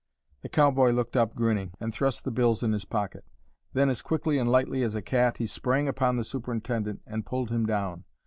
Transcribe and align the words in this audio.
The 0.41 0.49
cowboy 0.49 0.89
looked 0.93 1.15
up, 1.15 1.35
grinning, 1.35 1.75
and 1.79 1.93
thrust 1.93 2.23
the 2.23 2.31
bills 2.31 2.63
in 2.63 2.71
his 2.73 2.85
pocket. 2.85 3.23
Then, 3.73 3.87
as 3.87 4.01
quickly 4.01 4.39
and 4.39 4.49
lightly 4.51 4.81
as 4.81 4.95
a 4.95 5.01
cat, 5.03 5.37
he 5.37 5.45
sprang 5.45 5.87
upon 5.87 6.17
the 6.17 6.23
superintendent 6.23 7.03
and 7.05 7.23
pulled 7.23 7.51
him 7.51 7.67
down. 7.67 8.05